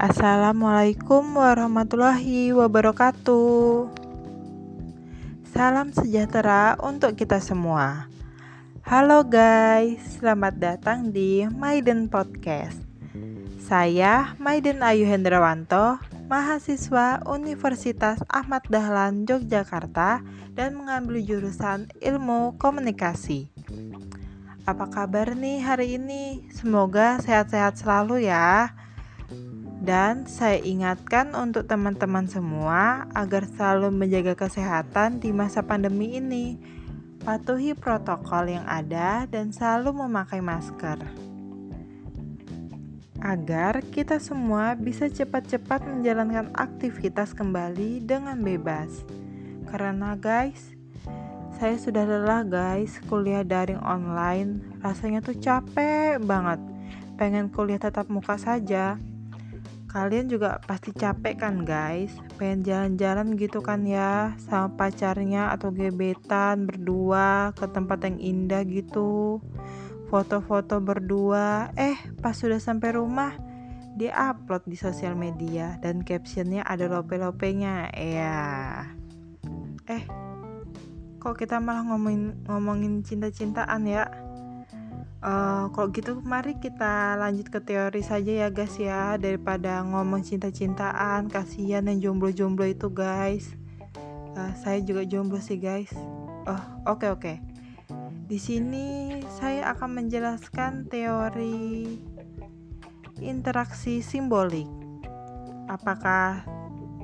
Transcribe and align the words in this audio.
Assalamualaikum 0.00 1.36
warahmatullahi 1.36 2.56
wabarakatuh. 2.56 3.92
Salam 5.52 5.92
sejahtera 5.92 6.80
untuk 6.80 7.20
kita 7.20 7.36
semua. 7.36 8.08
Halo 8.80 9.20
guys, 9.28 10.00
selamat 10.16 10.56
datang 10.56 11.12
di 11.12 11.44
Maiden 11.52 12.08
Podcast. 12.08 12.80
Saya 13.60 14.32
Maiden 14.40 14.80
Ayu 14.80 15.04
Hendrawanto, 15.04 16.00
mahasiswa 16.32 17.20
Universitas 17.28 18.24
Ahmad 18.32 18.64
Dahlan 18.72 19.28
Yogyakarta 19.28 20.24
dan 20.56 20.80
mengambil 20.80 21.20
jurusan 21.20 21.92
Ilmu 22.00 22.56
Komunikasi. 22.56 23.52
Apa 24.64 24.88
kabar 24.88 25.36
nih 25.36 25.60
hari 25.60 26.00
ini? 26.00 26.48
Semoga 26.56 27.20
sehat-sehat 27.20 27.76
selalu 27.76 28.24
ya. 28.24 28.72
Dan 29.80 30.28
saya 30.28 30.60
ingatkan 30.60 31.32
untuk 31.32 31.64
teman-teman 31.64 32.28
semua 32.28 33.08
agar 33.16 33.48
selalu 33.48 33.88
menjaga 33.88 34.36
kesehatan 34.36 35.24
di 35.24 35.32
masa 35.32 35.64
pandemi 35.64 36.20
ini. 36.20 36.60
Patuhi 37.24 37.72
protokol 37.72 38.52
yang 38.52 38.64
ada 38.68 39.24
dan 39.24 39.52
selalu 39.52 40.04
memakai 40.04 40.44
masker. 40.44 41.00
Agar 43.20 43.84
kita 43.92 44.16
semua 44.16 44.72
bisa 44.76 45.08
cepat-cepat 45.08 45.84
menjalankan 45.84 46.52
aktivitas 46.56 47.36
kembali 47.36 48.04
dengan 48.04 48.40
bebas. 48.40 49.04
Karena 49.68 50.16
guys, 50.16 50.76
saya 51.60 51.76
sudah 51.76 52.08
lelah 52.08 52.48
guys 52.48 52.96
kuliah 53.08 53.44
daring 53.44 53.80
online. 53.84 54.64
Rasanya 54.80 55.20
tuh 55.20 55.36
capek 55.36 56.16
banget. 56.20 56.60
Pengen 57.20 57.52
kuliah 57.52 57.76
tatap 57.76 58.08
muka 58.08 58.40
saja. 58.40 58.96
Kalian 59.90 60.30
juga 60.30 60.62
pasti 60.62 60.94
capek 60.94 61.42
kan 61.42 61.66
guys? 61.66 62.14
Pengen 62.38 62.62
jalan-jalan 62.62 63.34
gitu 63.34 63.58
kan 63.58 63.82
ya 63.82 64.38
Sama 64.38 64.78
pacarnya 64.78 65.50
atau 65.50 65.74
gebetan 65.74 66.70
berdua 66.70 67.50
ke 67.58 67.66
tempat 67.66 68.06
yang 68.06 68.22
indah 68.22 68.62
gitu. 68.62 69.42
Foto-foto 70.06 70.78
berdua. 70.78 71.74
Eh 71.74 71.98
pas 72.22 72.38
sudah 72.38 72.62
sampai 72.62 72.94
rumah 72.94 73.34
Dia 73.98 74.14
upload 74.30 74.70
di 74.70 74.78
sosial 74.78 75.18
media 75.18 75.74
Dan 75.82 76.06
captionnya 76.06 76.62
ada 76.62 76.86
lope-lopenya. 76.86 77.90
Ya 77.90 78.86
Eh 79.90 80.06
Kok 81.20 81.34
kita 81.36 81.58
malah 81.58 81.84
ngomongin, 81.84 82.46
ngomongin 82.46 83.02
cinta-cintaan 83.02 83.84
ya 83.90 84.29
Uh, 85.20 85.68
kalau 85.76 85.92
gitu 85.92 86.16
mari 86.24 86.56
kita 86.56 87.12
lanjut 87.20 87.52
ke 87.52 87.60
teori 87.60 88.00
saja 88.00 88.46
ya 88.46 88.48
guys 88.48 88.72
ya. 88.80 89.20
Daripada 89.20 89.84
ngomong 89.84 90.24
cinta-cintaan 90.24 91.28
kasihan 91.28 91.84
yang 91.84 92.00
jomblo-jomblo 92.00 92.64
itu 92.64 92.88
guys. 92.88 93.52
Uh, 94.32 94.52
saya 94.64 94.80
juga 94.80 95.04
jomblo 95.04 95.36
sih 95.36 95.60
guys. 95.60 95.92
Oh 96.48 96.56
oke 96.88 97.04
okay, 97.04 97.10
oke. 97.12 97.20
Okay. 97.20 97.36
di 98.30 98.38
sini 98.38 99.18
saya 99.42 99.74
akan 99.74 100.06
menjelaskan 100.06 100.86
teori 100.86 101.98
interaksi 103.18 104.00
simbolik. 104.00 104.70
Apakah 105.66 106.46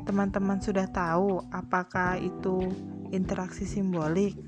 teman-teman 0.07 0.63
sudah 0.63 0.87
tahu 0.87 1.43
apakah 1.51 2.15
itu 2.23 2.71
interaksi 3.11 3.67
simbolik 3.67 4.39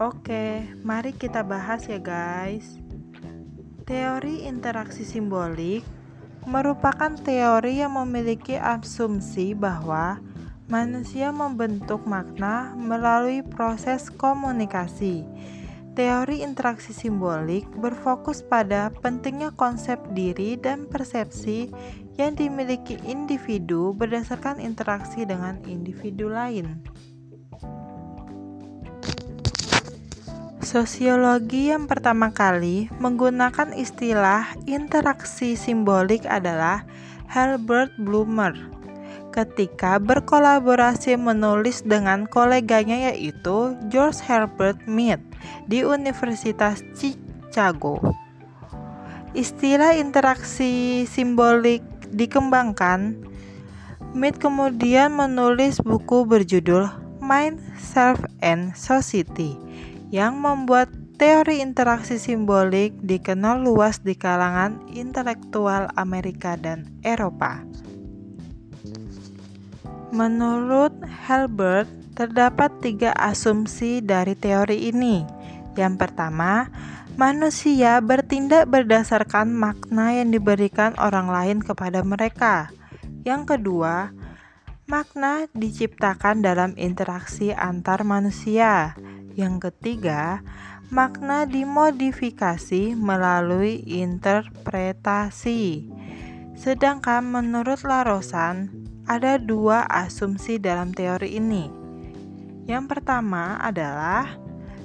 Oke, 0.00 0.72
mari 0.80 1.12
kita 1.12 1.44
bahas 1.44 1.84
ya 1.84 2.00
guys. 2.00 2.80
Teori 3.84 4.48
interaksi 4.48 5.04
simbolik 5.04 5.84
merupakan 6.48 7.12
teori 7.12 7.84
yang 7.84 8.00
memiliki 8.00 8.56
asumsi 8.56 9.52
bahwa 9.52 10.16
manusia 10.72 11.28
membentuk 11.28 12.08
makna 12.08 12.72
melalui 12.72 13.44
proses 13.44 14.08
komunikasi. 14.08 15.28
Teori 15.92 16.40
interaksi 16.40 16.96
simbolik 16.96 17.68
berfokus 17.76 18.40
pada 18.40 18.88
pentingnya 19.04 19.52
konsep 19.52 20.00
diri 20.16 20.56
dan 20.56 20.88
persepsi 20.88 21.68
yang 22.16 22.32
dimiliki 22.32 22.96
individu 23.04 23.92
berdasarkan 23.92 24.56
interaksi 24.56 25.28
dengan 25.28 25.60
individu 25.68 26.32
lain. 26.32 26.80
Sosiologi 30.62 31.74
yang 31.74 31.90
pertama 31.90 32.30
kali 32.30 32.86
menggunakan 33.02 33.74
istilah 33.74 34.46
interaksi 34.70 35.58
simbolik 35.58 36.22
adalah 36.22 36.86
Herbert 37.26 37.90
Blumer 37.98 38.54
ketika 39.34 39.98
berkolaborasi 39.98 41.18
menulis 41.18 41.82
dengan 41.82 42.30
koleganya 42.30 43.10
yaitu 43.10 43.74
George 43.90 44.22
Herbert 44.22 44.78
Mead 44.86 45.18
di 45.66 45.82
Universitas 45.82 46.78
Chicago. 46.94 47.98
Istilah 49.34 49.98
interaksi 49.98 51.02
simbolik 51.10 51.82
dikembangkan. 52.14 53.18
Mead 54.14 54.38
kemudian 54.38 55.10
menulis 55.10 55.82
buku 55.82 56.22
berjudul 56.22 56.86
Mind, 57.18 57.58
Self, 57.82 58.22
and 58.38 58.78
Society 58.78 59.58
yang 60.12 60.36
membuat 60.38 60.92
teori 61.16 61.64
interaksi 61.64 62.20
simbolik 62.20 62.92
dikenal 63.00 63.64
luas 63.64 64.04
di 64.04 64.12
kalangan 64.12 64.76
intelektual 64.92 65.88
Amerika 65.96 66.60
dan 66.60 66.92
Eropa. 67.00 67.64
Menurut 70.12 70.92
Hilbert, 71.24 71.88
terdapat 72.12 72.68
tiga 72.84 73.16
asumsi 73.16 74.04
dari 74.04 74.36
teori 74.36 74.92
ini. 74.92 75.24
Yang 75.72 76.04
pertama, 76.04 76.68
manusia 77.16 77.96
bertindak 78.04 78.68
berdasarkan 78.68 79.48
makna 79.48 80.12
yang 80.12 80.28
diberikan 80.28 80.92
orang 81.00 81.32
lain 81.32 81.58
kepada 81.64 82.04
mereka. 82.04 82.68
Yang 83.24 83.56
kedua, 83.56 84.12
makna 84.84 85.48
diciptakan 85.56 86.44
dalam 86.44 86.76
interaksi 86.76 87.56
antar 87.56 88.04
manusia. 88.04 88.92
Yang 89.32 89.70
ketiga, 89.70 90.44
makna 90.92 91.48
dimodifikasi 91.48 92.92
melalui 92.92 93.80
interpretasi. 93.80 95.88
Sedangkan 96.52 97.24
menurut 97.24 97.80
Larosan, 97.82 98.68
ada 99.08 99.40
dua 99.40 99.88
asumsi 99.88 100.60
dalam 100.60 100.92
teori 100.92 101.40
ini. 101.40 101.64
Yang 102.68 102.84
pertama 102.92 103.56
adalah 103.58 104.36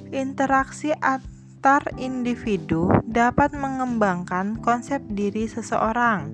interaksi 0.09 0.95
antar 1.03 1.83
individu 1.99 2.89
dapat 3.05 3.53
mengembangkan 3.53 4.57
konsep 4.63 5.03
diri 5.11 5.45
seseorang. 5.45 6.33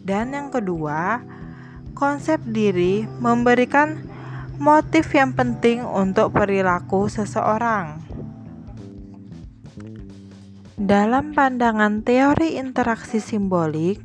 Dan 0.00 0.32
yang 0.32 0.48
kedua, 0.48 1.20
konsep 1.92 2.40
diri 2.48 3.04
memberikan 3.20 4.09
motif 4.60 5.16
yang 5.16 5.32
penting 5.32 5.80
untuk 5.80 6.36
perilaku 6.36 7.08
seseorang. 7.08 8.04
Dalam 10.76 11.32
pandangan 11.32 12.04
teori 12.04 12.60
interaksi 12.60 13.24
simbolik, 13.24 14.04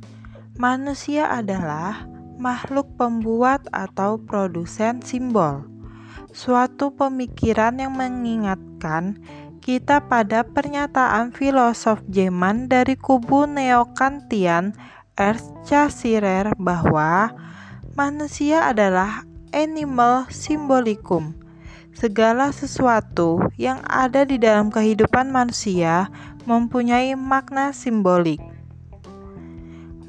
manusia 0.56 1.28
adalah 1.28 2.08
makhluk 2.40 2.88
pembuat 2.96 3.68
atau 3.76 4.16
produsen 4.16 5.04
simbol. 5.04 5.68
Suatu 6.32 6.96
pemikiran 6.96 7.76
yang 7.76 7.92
mengingatkan 7.92 9.20
kita 9.60 10.08
pada 10.08 10.48
pernyataan 10.48 11.36
filosof 11.36 12.00
Jerman 12.08 12.72
dari 12.72 12.96
kubu 12.96 13.44
neo-Kantian 13.44 14.72
Ernst 15.20 15.52
Cassirer 15.68 16.56
bahwa 16.56 17.36
manusia 18.00 18.68
adalah 18.72 19.24
animal 19.56 20.28
simbolicum. 20.28 21.32
Segala 21.96 22.52
sesuatu 22.52 23.40
yang 23.56 23.80
ada 23.88 24.28
di 24.28 24.36
dalam 24.36 24.68
kehidupan 24.68 25.32
manusia 25.32 26.12
mempunyai 26.44 27.16
makna 27.16 27.72
simbolik. 27.72 28.44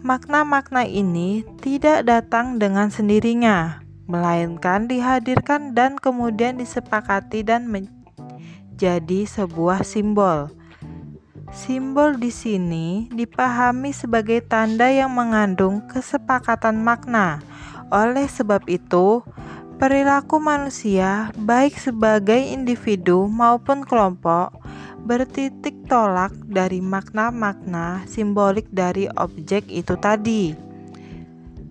Makna-makna 0.03 0.83
ini 0.83 1.47
tidak 1.63 2.11
datang 2.11 2.59
dengan 2.59 2.91
sendirinya, 2.91 3.87
melainkan 4.11 4.91
dihadirkan 4.91 5.79
dan 5.79 5.95
kemudian 5.95 6.59
disepakati 6.59 7.47
dan 7.47 7.71
menjadi 7.71 9.21
sebuah 9.31 9.87
simbol. 9.87 10.51
Simbol 11.55 12.19
di 12.19 12.35
sini 12.35 13.07
dipahami 13.15 13.95
sebagai 13.95 14.43
tanda 14.43 14.91
yang 14.91 15.15
mengandung 15.15 15.87
kesepakatan 15.87 16.83
makna 16.83 17.39
oleh 17.91 18.27
sebab 18.27 18.67
itu, 18.67 19.23
perilaku 19.77 20.41
manusia, 20.41 21.31
baik 21.37 21.77
sebagai 21.77 22.39
individu 22.39 23.29
maupun 23.29 23.85
kelompok, 23.85 24.57
bertitik 25.07 25.77
tolak 25.87 26.35
dari 26.51 26.83
makna-makna 26.83 28.03
simbolik 28.11 28.67
dari 28.75 29.07
objek 29.15 29.71
itu 29.71 29.95
tadi. 30.01 30.57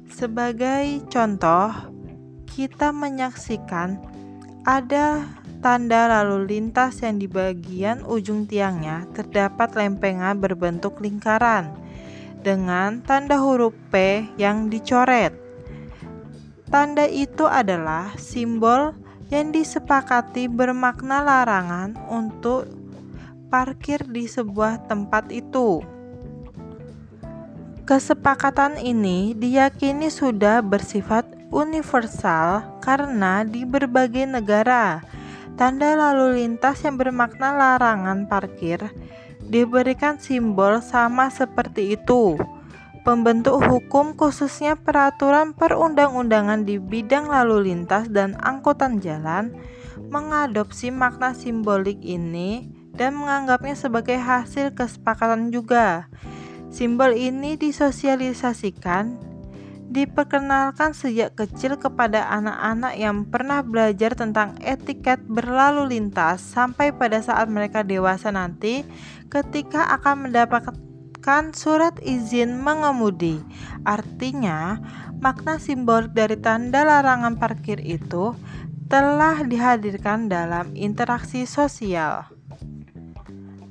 Sebagai 0.07 1.03
contoh, 1.11 1.75
kita 2.47 2.95
menyaksikan 2.95 3.99
ada 4.63 5.27
tanda 5.59 6.07
lalu 6.07 6.47
lintas 6.47 7.03
yang 7.03 7.19
di 7.19 7.27
bagian 7.27 8.05
ujung 8.07 8.47
tiangnya 8.47 9.03
terdapat 9.11 9.75
lempengan 9.75 10.39
berbentuk 10.39 11.03
lingkaran 11.03 11.75
dengan 12.45 13.03
tanda 13.03 13.35
huruf 13.41 13.75
P 13.91 14.23
yang 14.39 14.71
dicoret. 14.71 15.44
Tanda 16.65 17.05
itu 17.05 17.45
adalah 17.45 18.17
simbol 18.17 18.97
yang 19.29 19.53
disepakati 19.53 20.49
bermakna 20.49 21.21
larangan 21.21 21.97
untuk 22.09 22.69
parkir 23.49 24.01
di 24.05 24.25
sebuah 24.25 24.89
tempat 24.89 25.29
itu. 25.29 25.81
Kesepakatan 27.85 28.81
ini 28.81 29.37
diyakini 29.37 30.09
sudah 30.09 30.65
bersifat 30.65 31.29
universal 31.53 32.65
karena 32.81 33.45
di 33.45 33.61
berbagai 33.61 34.25
negara, 34.25 35.05
tanda 35.53 35.93
lalu 35.93 36.41
lintas 36.41 36.81
yang 36.81 36.97
bermakna 36.97 37.53
larangan 37.53 38.25
parkir 38.25 38.81
diberikan 39.45 40.17
simbol 40.17 40.81
sama 40.81 41.29
seperti 41.29 41.93
itu. 41.93 42.35
Pembentuk 43.05 43.61
hukum 43.61 44.17
khususnya 44.17 44.73
peraturan 44.73 45.53
perundang-undangan 45.53 46.65
di 46.65 46.81
bidang 46.81 47.29
lalu 47.29 47.69
lintas 47.69 48.09
dan 48.09 48.33
angkutan 48.41 48.97
jalan 48.97 49.53
mengadopsi 50.09 50.89
makna 50.89 51.37
simbolik 51.37 52.01
ini 52.01 52.65
dan 52.97 53.13
menganggapnya 53.13 53.77
sebagai 53.77 54.17
hasil 54.17 54.73
kesepakatan 54.73 55.53
juga. 55.53 56.09
Simbol 56.73 57.13
ini 57.13 57.53
disosialisasikan, 57.61 59.21
diperkenalkan 59.85 60.97
sejak 60.97 61.37
kecil 61.37 61.77
kepada 61.77 62.25
anak-anak 62.33 62.93
yang 62.97 63.29
pernah 63.29 63.61
belajar 63.61 64.17
tentang 64.17 64.57
etiket 64.65 65.21
berlalu 65.29 65.93
lintas 65.93 66.41
sampai 66.41 66.89
pada 66.89 67.21
saat 67.21 67.53
mereka 67.53 67.85
dewasa 67.85 68.33
nanti 68.33 68.81
ketika 69.29 69.93
akan 69.93 70.33
surat 71.57 71.97
izin 72.05 72.61
mengemudi. 72.61 73.41
Artinya, 73.81 74.77
makna 75.17 75.57
simbolik 75.57 76.13
dari 76.13 76.37
tanda 76.37 76.85
larangan 76.85 77.41
parkir 77.41 77.81
itu 77.81 78.37
telah 78.85 79.41
dihadirkan 79.41 80.29
dalam 80.29 80.77
interaksi 80.77 81.49
sosial. 81.49 82.29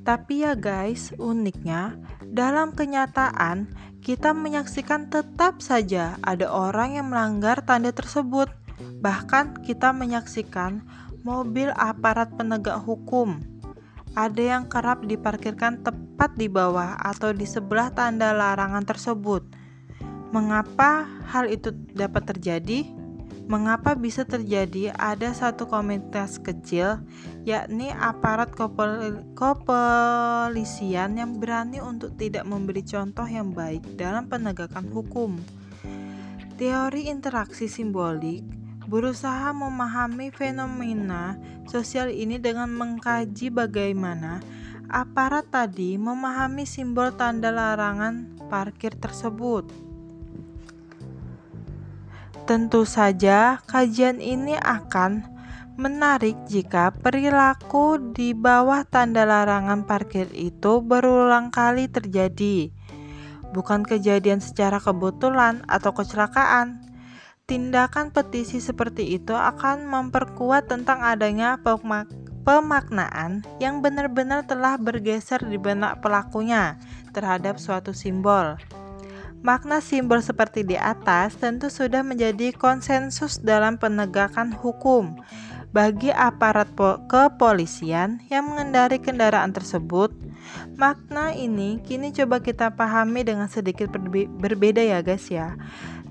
Tapi 0.03 0.43
ya 0.43 0.59
guys, 0.59 1.15
uniknya 1.17 1.95
dalam 2.27 2.75
kenyataan 2.75 3.71
kita 4.03 4.35
menyaksikan 4.35 5.09
tetap 5.09 5.63
saja 5.63 6.19
ada 6.27 6.51
orang 6.51 6.99
yang 6.99 7.09
melanggar 7.09 7.63
tanda 7.63 7.95
tersebut. 7.95 8.51
Bahkan 9.01 9.63
kita 9.63 9.95
menyaksikan 9.95 10.83
mobil 11.23 11.71
aparat 11.79 12.35
penegak 12.35 12.83
hukum. 12.83 13.54
Ada 14.15 14.43
yang 14.59 14.71
kerap 14.71 15.03
diparkirkan 15.03 15.83
tepat 15.83 16.39
di 16.39 16.47
bawah 16.47 16.95
atau 17.03 17.35
di 17.35 17.43
sebelah 17.43 17.91
tanda 17.91 18.31
larangan 18.31 18.87
tersebut. 18.87 19.43
Mengapa 20.31 21.07
hal 21.27 21.51
itu 21.51 21.75
dapat 21.91 22.31
terjadi? 22.31 22.87
Mengapa 23.51 23.99
bisa 23.99 24.23
terjadi 24.23 24.95
ada 24.97 25.35
satu 25.35 25.67
komunitas 25.67 26.39
kecil, 26.39 27.03
yakni 27.43 27.91
aparat 27.91 28.55
kepolisian 29.35 31.19
yang 31.19 31.37
berani 31.43 31.83
untuk 31.83 32.17
tidak 32.17 32.47
memberi 32.47 32.87
contoh 32.87 33.27
yang 33.27 33.51
baik 33.51 33.83
dalam 33.99 34.31
penegakan 34.31 34.89
hukum? 34.89 35.37
Teori 36.55 37.11
interaksi 37.11 37.67
simbolik 37.67 38.64
berusaha 38.95 39.51
memahami 39.51 40.31
fenomena 40.31 41.35
sosial 41.67 42.15
ini 42.15 42.39
dengan 42.39 42.71
mengkaji 42.71 43.51
bagaimana 43.51 44.39
aparat 44.87 45.51
tadi 45.51 45.99
memahami 45.99 46.63
simbol 46.63 47.11
tanda 47.11 47.51
larangan 47.51 48.39
parkir 48.47 48.95
tersebut. 48.95 49.67
Tentu 52.47 52.87
saja, 52.87 53.59
kajian 53.67 54.23
ini 54.23 54.55
akan 54.63 55.27
menarik 55.75 56.39
jika 56.47 56.95
perilaku 56.95 57.99
di 58.15 58.31
bawah 58.31 58.87
tanda 58.87 59.27
larangan 59.27 59.83
parkir 59.83 60.31
itu 60.31 60.79
berulang 60.79 61.51
kali 61.51 61.91
terjadi, 61.91 62.71
bukan 63.51 63.83
kejadian 63.83 64.39
secara 64.39 64.79
kebetulan 64.79 65.67
atau 65.67 65.91
kecelakaan. 65.91 66.94
Tindakan 67.45 68.09
petisi 68.09 68.57
seperti 68.57 69.21
itu 69.21 69.37
akan 69.37 69.85
memperkuat 69.85 70.65
tentang 70.65 71.05
adanya 71.05 71.61
pemaknaan 72.49 73.45
yang 73.61 73.85
benar-benar 73.85 74.49
telah 74.49 74.81
bergeser 74.81 75.45
di 75.45 75.61
benak 75.61 76.01
pelakunya 76.01 76.81
terhadap 77.13 77.61
suatu 77.61 77.93
simbol. 77.93 78.57
Makna 79.45 79.85
simbol 79.85 80.25
seperti 80.25 80.65
di 80.65 80.73
atas 80.81 81.37
tentu 81.37 81.69
sudah 81.69 82.01
menjadi 82.01 82.57
konsensus 82.57 83.37
dalam 83.37 83.77
penegakan 83.77 84.57
hukum 84.57 85.21
bagi 85.69 86.09
aparat 86.17 86.73
kepolisian 87.13 88.25
yang 88.33 88.49
mengendari 88.49 88.97
kendaraan 88.97 89.53
tersebut. 89.53 90.17
Makna 90.81 91.37
ini 91.37 91.77
kini 91.85 92.09
coba 92.17 92.41
kita 92.41 92.73
pahami 92.73 93.21
dengan 93.21 93.53
sedikit 93.53 93.93
berbeda 94.41 94.81
ya 94.81 95.05
guys 95.05 95.29
ya. 95.29 95.61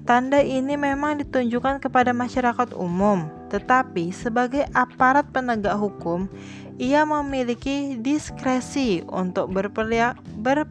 Tanda 0.03 0.43
ini 0.43 0.75
memang 0.75 1.23
ditunjukkan 1.23 1.79
kepada 1.79 2.11
masyarakat 2.11 2.75
umum, 2.75 3.31
tetapi 3.47 4.11
sebagai 4.11 4.67
aparat 4.75 5.31
penegak 5.31 5.79
hukum, 5.79 6.27
ia 6.75 7.07
memiliki 7.07 7.95
diskresi 7.95 8.99
untuk 9.07 9.55
berperilaku 9.55 10.19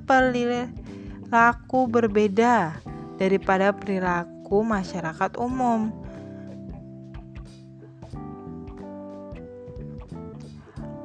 perilaku 0.05 1.89
berbeda 1.89 2.77
daripada 3.17 3.73
perilaku 3.73 4.61
masyarakat 4.61 5.41
umum. 5.41 5.89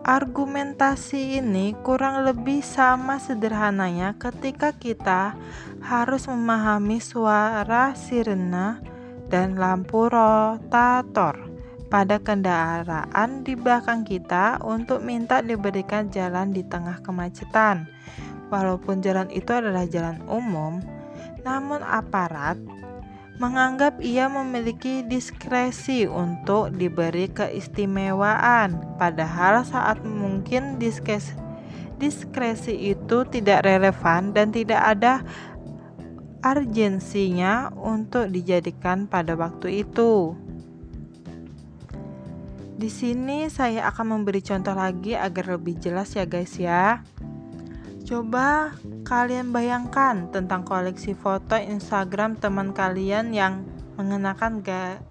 Argumentasi 0.08 1.40
ini 1.44 1.76
kurang 1.84 2.28
lebih 2.28 2.60
sama 2.64 3.20
sederhananya 3.20 4.16
ketika 4.16 4.72
kita 4.72 5.36
harus 5.88 6.28
memahami 6.28 7.00
suara 7.00 7.96
sirena 7.96 8.84
dan 9.32 9.56
lampu 9.56 10.12
rotator 10.12 11.48
pada 11.88 12.20
kendaraan 12.20 13.48
di 13.48 13.56
belakang 13.56 14.04
kita 14.04 14.60
untuk 14.68 15.00
minta 15.00 15.40
diberikan 15.40 16.12
jalan 16.12 16.52
di 16.52 16.60
tengah 16.68 17.00
kemacetan. 17.00 17.88
Walaupun 18.52 19.00
jalan 19.00 19.32
itu 19.32 19.48
adalah 19.56 19.88
jalan 19.88 20.20
umum, 20.28 20.84
namun 21.48 21.80
aparat 21.80 22.60
menganggap 23.40 24.04
ia 24.04 24.28
memiliki 24.28 25.08
diskresi 25.08 26.04
untuk 26.04 26.76
diberi 26.76 27.32
keistimewaan, 27.32 28.98
padahal 29.00 29.64
saat 29.64 30.02
mungkin 30.04 30.82
diskresi, 30.82 31.38
diskresi 32.02 32.92
itu 32.92 33.24
tidak 33.30 33.64
relevan 33.64 34.34
dan 34.34 34.50
tidak 34.50 34.82
ada 34.82 35.22
urgensinya 36.42 37.74
untuk 37.74 38.30
dijadikan 38.30 39.10
pada 39.10 39.34
waktu 39.34 39.86
itu. 39.86 40.38
Di 42.78 42.94
sini 42.94 43.50
saya 43.50 43.90
akan 43.90 44.22
memberi 44.22 44.38
contoh 44.46 44.78
lagi 44.78 45.18
agar 45.18 45.58
lebih 45.58 45.82
jelas 45.82 46.14
ya 46.14 46.30
guys 46.30 46.54
ya. 46.62 47.02
Coba 48.06 48.78
kalian 49.04 49.50
bayangkan 49.50 50.30
tentang 50.30 50.62
koleksi 50.62 51.18
foto 51.18 51.58
Instagram 51.58 52.38
teman 52.38 52.72
kalian 52.72 53.34
yang 53.34 53.66
mengenakan 53.98 54.62
ga, 54.62 55.02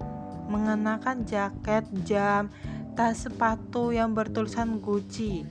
mengenakan 0.47 1.27
jaket, 1.27 1.85
jam, 2.07 2.49
tas 2.95 3.27
sepatu 3.27 3.91
yang 3.91 4.15
bertulisan 4.15 4.79
Gucci 4.79 5.45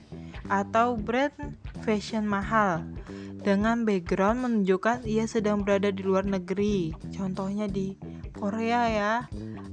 atau 0.48 0.96
brand 0.96 1.36
fashion 1.84 2.26
mahal 2.26 2.82
dengan 3.46 3.86
background 3.86 4.42
menunjukkan 4.42 5.06
ia 5.06 5.30
sedang 5.30 5.62
berada 5.62 5.94
di 5.94 6.02
luar 6.02 6.26
negeri. 6.26 6.90
Contohnya 7.14 7.70
di 7.70 7.94
Korea 8.34 8.90
ya 8.90 9.14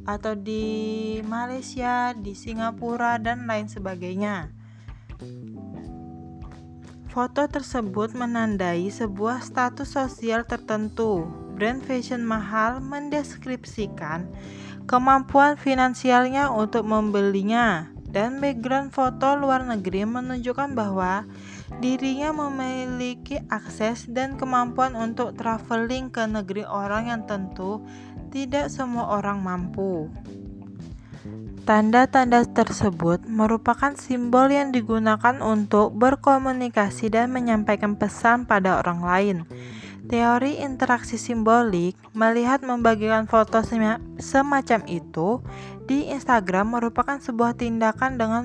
atau 0.06 0.38
di 0.38 1.18
Malaysia, 1.26 2.14
di 2.14 2.38
Singapura 2.38 3.18
dan 3.18 3.50
lain 3.50 3.66
sebagainya. 3.66 4.54
Foto 7.10 7.50
tersebut 7.50 8.14
menandai 8.14 8.94
sebuah 8.94 9.42
status 9.42 9.98
sosial 9.98 10.46
tertentu. 10.46 11.26
Brand 11.58 11.82
fashion 11.82 12.22
mahal 12.22 12.78
mendeskripsikan 12.78 14.30
kemampuan 14.86 15.58
finansialnya 15.58 16.54
untuk 16.54 16.86
membelinya. 16.86 17.90
dan 18.14 18.38
background 18.38 18.94
foto 18.94 19.34
luar 19.34 19.66
negeri 19.66 20.06
menunjukkan 20.06 20.78
bahwa 20.78 21.26
dirinya 21.80 22.34
memiliki 22.34 23.42
akses 23.50 24.06
dan 24.12 24.36
kemampuan 24.36 24.94
untuk 24.94 25.34
traveling 25.34 26.12
ke 26.12 26.26
negeri 26.28 26.68
orang 26.68 27.10
yang 27.10 27.22
tentu 27.26 27.82
tidak 28.34 28.70
semua 28.74 29.18
orang 29.22 29.42
mampu. 29.42 30.10
Tanda-tanda 31.64 32.44
tersebut 32.44 33.24
merupakan 33.24 33.96
simbol 33.96 34.52
yang 34.52 34.76
digunakan 34.76 35.40
untuk 35.40 35.96
berkomunikasi 35.96 37.08
dan 37.08 37.32
menyampaikan 37.32 37.96
pesan 37.96 38.44
pada 38.44 38.84
orang 38.84 39.00
lain. 39.00 39.38
Teori 40.04 40.60
interaksi 40.60 41.16
simbolik 41.16 41.96
melihat 42.12 42.60
membagikan 42.68 43.24
foto 43.24 43.64
semacam 44.20 44.82
itu 44.92 45.40
di 45.88 46.12
Instagram 46.12 46.76
merupakan 46.76 47.16
sebuah 47.24 47.56
tindakan 47.56 48.20
dengan 48.20 48.44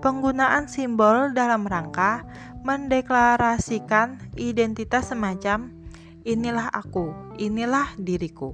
penggunaan 0.00 0.66
simbol 0.66 1.36
dalam 1.36 1.68
rangka 1.68 2.24
mendeklarasikan 2.64 4.20
identitas 4.36 5.12
semacam 5.12 5.72
inilah 6.24 6.68
aku, 6.72 7.12
inilah 7.40 7.88
diriku. 7.96 8.52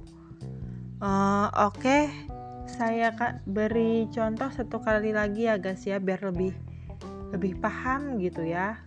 Uh, 0.97 1.51
Oke, 1.67 1.83
okay. 1.83 2.03
saya 2.67 3.11
beri 3.47 4.07
contoh 4.11 4.49
satu 4.51 4.79
kali 4.79 5.11
lagi 5.11 5.45
ya 5.47 5.59
guys 5.59 5.83
ya 5.83 5.99
biar 5.99 6.31
lebih 6.31 6.55
lebih 7.35 7.59
paham 7.59 8.19
gitu 8.23 8.47
ya. 8.47 8.79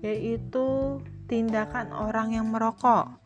Yaitu 0.00 0.98
tindakan 1.26 1.90
orang 1.90 2.38
yang 2.38 2.46
merokok. 2.48 3.25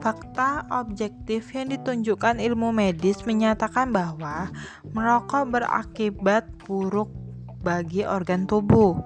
Fakta 0.00 0.64
objektif 0.72 1.52
yang 1.52 1.68
ditunjukkan 1.76 2.40
ilmu 2.40 2.72
medis 2.72 3.20
menyatakan 3.28 3.92
bahwa 3.92 4.48
merokok 4.96 5.44
berakibat 5.52 6.48
buruk 6.64 7.12
bagi 7.60 8.08
organ 8.08 8.48
tubuh. 8.48 8.96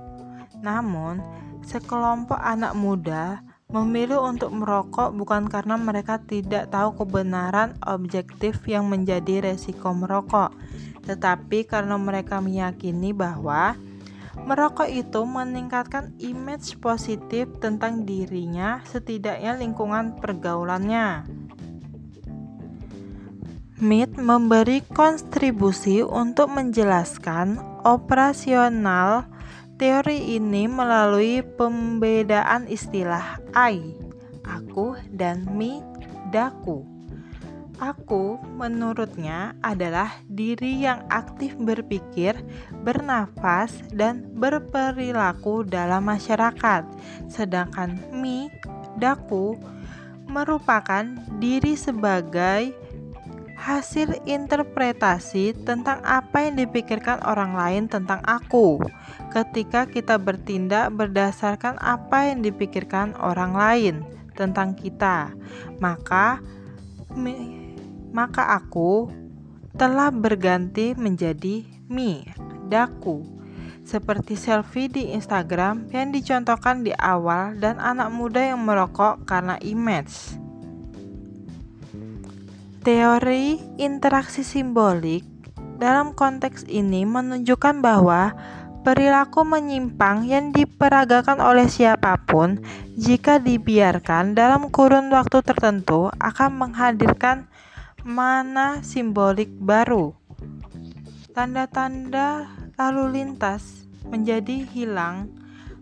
Namun, 0.63 1.19
sekelompok 1.67 2.39
anak 2.39 2.79
muda 2.79 3.43
memilih 3.75 4.23
untuk 4.23 4.55
merokok 4.55 5.11
bukan 5.19 5.51
karena 5.51 5.75
mereka 5.75 6.23
tidak 6.23 6.71
tahu 6.71 6.95
kebenaran 6.95 7.75
objektif 7.91 8.63
yang 8.71 8.87
menjadi 8.87 9.51
resiko 9.51 9.91
merokok, 9.91 10.55
tetapi 11.03 11.67
karena 11.67 11.99
mereka 11.99 12.39
meyakini 12.39 13.11
bahwa 13.11 13.75
Merokok 14.43 14.91
itu 14.91 15.23
meningkatkan 15.23 16.19
image 16.19 16.83
positif 16.83 17.47
tentang 17.63 18.03
dirinya, 18.03 18.83
setidaknya 18.83 19.55
lingkungan 19.55 20.19
pergaulannya. 20.19 21.23
MIT 23.75 24.23
memberi 24.23 24.87
kontribusi 24.87 26.01
untuk 26.01 26.51
menjelaskan 26.51 27.59
operasional 27.83 29.27
teori 29.77 30.39
ini 30.39 30.71
melalui 30.71 31.43
pembedaan 31.43 32.71
istilah 32.71 33.43
I, 33.53 33.83
aku, 34.47 34.95
dan 35.11 35.43
me, 35.51 35.83
daku. 36.31 36.94
Aku, 37.83 38.39
menurutnya, 38.55 39.59
adalah 39.59 40.23
diri 40.31 40.87
yang 40.87 41.03
aktif 41.11 41.59
berpikir, 41.59 42.39
bernafas, 42.87 43.75
dan 43.91 44.31
berperilaku 44.39 45.67
dalam 45.67 46.07
masyarakat. 46.07 46.87
Sedangkan 47.27 47.99
mi, 48.15 48.47
daku, 49.03 49.59
merupakan 50.31 51.03
diri 51.43 51.75
sebagai 51.75 52.71
hasil 53.59 54.23
interpretasi 54.29 55.57
tentang 55.67 55.99
apa 56.05 56.47
yang 56.47 56.61
dipikirkan 56.61 57.19
orang 57.27 57.57
lain 57.59 57.85
tentang 57.91 58.21
aku. 58.23 58.79
Ketika 59.35 59.89
kita 59.91 60.15
bertindak 60.21 60.95
berdasarkan 60.95 61.81
apa 61.83 62.31
yang 62.31 62.45
dipikirkan 62.45 63.19
orang 63.19 63.57
lain 63.57 63.95
tentang 64.39 64.79
kita, 64.79 65.33
maka 65.83 66.39
maka 68.15 68.47
aku 68.55 69.11
telah 69.75 70.15
berganti 70.15 70.95
menjadi 70.95 71.67
mi, 71.91 72.23
daku. 72.71 73.27
Seperti 73.85 74.39
selfie 74.39 74.89
di 74.89 75.13
Instagram 75.13 75.93
yang 75.93 76.09
dicontohkan 76.09 76.81
di 76.87 76.95
awal 76.97 77.59
dan 77.61 77.77
anak 77.77 78.09
muda 78.09 78.41
yang 78.41 78.65
merokok 78.65 79.29
karena 79.29 79.61
image. 79.61 80.41
Teori 82.81 83.61
interaksi 83.77 84.41
simbolik 84.41 85.27
dalam 85.77 86.17
konteks 86.17 86.65
ini 86.65 87.05
menunjukkan 87.05 87.85
bahwa 87.85 88.33
perilaku 88.85 89.45
menyimpang 89.45 90.29
yang 90.29 90.53
diperagakan 90.53 91.41
oleh 91.41 91.69
siapa 91.69 92.21
pun 92.25 92.61
jika 92.97 93.41
dibiarkan 93.41 94.37
dalam 94.37 94.69
kurun 94.69 95.13
waktu 95.13 95.41
tertentu 95.45 96.13
akan 96.21 96.51
menghadirkan 96.57 97.49
mana 98.05 98.85
simbolik 98.85 99.49
baru. 99.57 100.13
Tanda-tanda 101.33 102.53
lalu 102.77 103.17
lintas 103.17 103.89
menjadi 104.05 104.69
hilang 104.69 105.33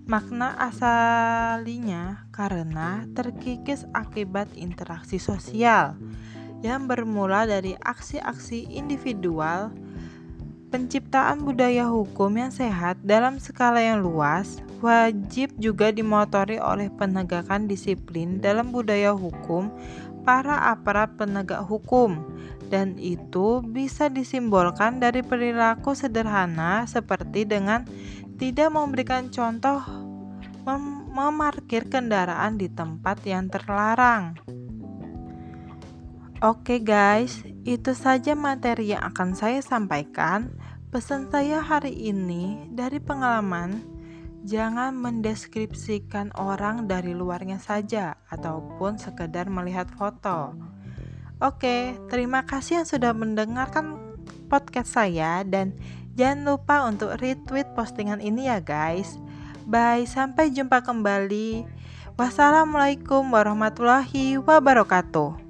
makna 0.07 0.55
asalinya 0.55 2.31
karena 2.31 3.11
terkikis 3.19 3.91
akibat 3.91 4.47
interaksi 4.55 5.19
sosial 5.19 5.99
yang 6.63 6.87
bermula 6.87 7.43
dari 7.43 7.75
aksi-aksi 7.83 8.71
individual 8.71 9.75
penciptaan 10.71 11.43
budaya 11.43 11.91
hukum 11.91 12.39
yang 12.39 12.55
sehat 12.55 13.03
dalam 13.03 13.43
skala 13.43 13.83
yang 13.83 13.99
luas 13.99 14.63
wajib 14.79 15.51
juga 15.59 15.91
dimotori 15.91 16.63
oleh 16.63 16.87
penegakan 16.87 17.67
disiplin 17.67 18.39
dalam 18.39 18.71
budaya 18.71 19.11
hukum 19.11 19.75
para 20.23 20.71
aparat 20.71 21.15
penegak 21.19 21.67
hukum, 21.67 22.23
dan 22.73 22.97
itu 22.97 23.61
bisa 23.61 24.09
disimbolkan 24.09 25.03
dari 25.03 25.21
perilaku 25.21 25.93
sederhana 25.93 26.89
seperti 26.89 27.45
dengan 27.45 27.85
tidak 28.41 28.73
memberikan 28.73 29.29
contoh 29.29 29.83
mem 30.65 31.03
memarkir 31.13 31.93
kendaraan 31.93 32.57
di 32.57 32.73
tempat 32.73 33.21
yang 33.29 33.53
terlarang. 33.53 34.41
Oke 36.41 36.81
guys, 36.81 37.45
itu 37.63 37.93
saja 37.95 38.33
materi 38.35 38.97
yang 38.97 39.05
akan 39.13 39.37
saya 39.37 39.61
sampaikan. 39.61 40.57
Pesan 40.89 41.29
saya 41.29 41.61
hari 41.61 41.93
ini 41.95 42.69
dari 42.73 43.01
pengalaman 43.01 43.92
Jangan 44.43 44.99
mendeskripsikan 44.99 46.35
orang 46.35 46.91
dari 46.91 47.15
luarnya 47.15 47.63
saja 47.63 48.19
ataupun 48.27 48.99
sekedar 48.99 49.47
melihat 49.47 49.87
foto. 49.95 50.59
Oke, 51.39 51.99
terima 52.11 52.47
kasih 52.47 52.83
yang 52.83 52.89
sudah 52.91 53.15
mendengarkan 53.15 53.99
podcast 54.47 54.95
saya 54.95 55.43
dan 55.43 55.75
jangan 56.15 56.55
lupa 56.55 56.87
untuk 56.87 57.19
retweet 57.19 57.71
postingan 57.75 58.23
ini 58.23 58.47
ya 58.51 58.63
guys. 58.63 59.19
Bye, 59.67 60.07
sampai 60.07 60.51
jumpa 60.51 60.83
kembali. 60.83 61.67
Wassalamualaikum 62.19 63.27
warahmatullahi 63.31 64.39
wabarakatuh. 64.43 65.42